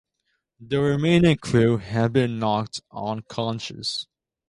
[0.59, 4.07] The remaining crew have been knocked unconscious.